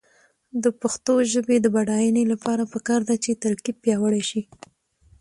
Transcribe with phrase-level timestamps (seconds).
[0.63, 4.41] د پښتو ژبې د بډاینې لپاره پکار ده چې ترکیب پیاوړی شي.